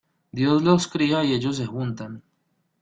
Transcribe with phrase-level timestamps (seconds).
[0.31, 2.23] Dios los cría y ellos se juntan.